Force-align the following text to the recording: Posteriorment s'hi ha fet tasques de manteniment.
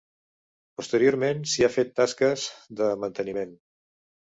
Posteriorment 0.79 1.43
s'hi 1.51 1.67
ha 1.67 1.69
fet 1.75 1.95
tasques 2.01 2.49
de 2.83 2.91
manteniment. 3.05 3.57